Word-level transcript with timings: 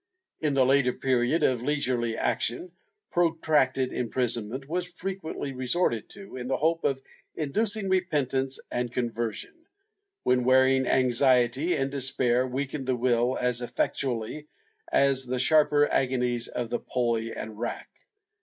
^ 0.43 0.43
In 0.47 0.55
the 0.55 0.65
later 0.65 0.93
period 0.93 1.43
of 1.43 1.61
leisurely 1.61 2.17
action, 2.17 2.71
protracted 3.11 3.93
imprisonment 3.93 4.67
was 4.67 4.91
frequently 4.91 5.53
resorted 5.53 6.09
to, 6.09 6.37
in 6.37 6.47
the 6.47 6.57
hope 6.57 6.83
of 6.85 6.99
inducing 7.35 7.87
repentance 7.87 8.59
and 8.71 8.91
conversion, 8.91 9.53
when 10.23 10.43
wearing 10.43 10.87
anxiety 10.87 11.75
and 11.75 11.91
despair 11.91 12.47
weakened 12.47 12.87
the 12.87 12.95
will 12.95 13.37
as 13.39 13.61
effectually 13.61 14.47
as 14.91 15.27
the 15.27 15.37
sharper 15.37 15.87
agonies 15.87 16.47
of 16.47 16.71
the 16.71 16.79
pulley 16.79 17.33
and 17.35 17.59
rack. 17.59 17.87